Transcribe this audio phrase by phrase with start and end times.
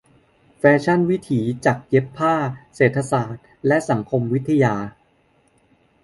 [0.59, 2.35] แฟชั่นวิถี-จักรเย็บผ้า-
[2.75, 4.75] เศรษฐศาสตร์และสังคมวิทยา.